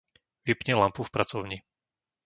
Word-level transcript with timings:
Vypni 0.49 0.73
lampu 0.75 1.01
v 1.03 1.13
pracovni. 1.15 1.57